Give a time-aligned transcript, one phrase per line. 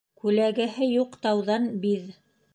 [0.21, 2.11] Күләгәһе юҡ тауҙан биҙ.